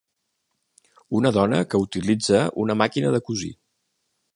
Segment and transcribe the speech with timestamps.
[1.21, 3.57] Una dona que utilitza una màquina de cosir.